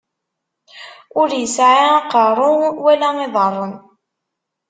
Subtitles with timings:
[1.19, 2.51] Ur isɛi aqeṛṛu,
[2.83, 3.73] wala iḍaṛṛen.